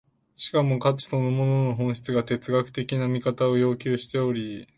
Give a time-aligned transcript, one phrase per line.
[0.35, 4.67] しかも価値そのものの本質が哲学的な見方を要求しており、